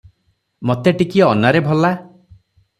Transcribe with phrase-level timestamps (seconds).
[0.69, 1.95] ମତେ ଟିକିଏ ଅନାରେ ଭଲା!